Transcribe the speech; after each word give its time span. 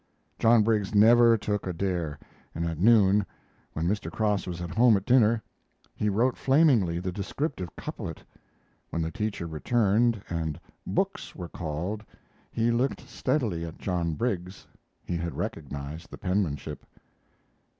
John 0.39 0.63
Briggs 0.63 0.95
never 0.95 1.37
took 1.37 1.67
a 1.67 1.73
dare, 1.73 2.17
and 2.55 2.65
at 2.65 2.79
noon, 2.79 3.23
when 3.73 3.87
Mr. 3.87 4.11
Cross 4.11 4.47
was 4.47 4.59
at 4.59 4.71
home 4.73 4.97
at 4.97 5.05
dinner, 5.05 5.43
he 5.93 6.09
wrote 6.09 6.35
flamingly 6.35 6.97
the 6.97 7.11
descriptive 7.11 7.75
couplet. 7.75 8.23
When 8.89 9.03
the 9.03 9.11
teacher 9.11 9.45
returned 9.45 10.19
and 10.27 10.59
"books" 10.87 11.35
were 11.35 11.49
called 11.49 12.03
he 12.51 12.71
looked 12.71 13.01
steadily 13.01 13.63
at 13.63 13.77
John 13.77 14.13
Briggs. 14.15 14.65
He 15.03 15.17
had 15.17 15.35
recognized 15.37 16.09
the 16.09 16.17
penmanship. 16.17 16.83